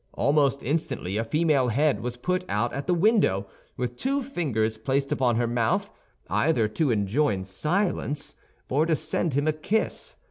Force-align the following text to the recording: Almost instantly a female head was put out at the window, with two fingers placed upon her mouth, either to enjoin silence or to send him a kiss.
Almost 0.15 0.63
instantly 0.63 1.17
a 1.17 1.23
female 1.23 1.67
head 1.67 1.99
was 2.01 2.17
put 2.17 2.43
out 2.49 2.73
at 2.73 2.87
the 2.87 2.93
window, 2.95 3.45
with 3.77 3.97
two 3.97 4.23
fingers 4.23 4.75
placed 4.75 5.11
upon 5.11 5.35
her 5.35 5.45
mouth, 5.45 5.91
either 6.27 6.67
to 6.69 6.89
enjoin 6.89 7.43
silence 7.43 8.35
or 8.67 8.87
to 8.87 8.95
send 8.95 9.35
him 9.35 9.47
a 9.47 9.53
kiss. 9.53 10.15